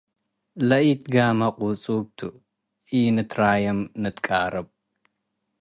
[0.67, 2.19] ለኢትጋመ ቁጹብ ቱ፡
[2.99, 4.67] ኢንትራየም ንትቃረብ።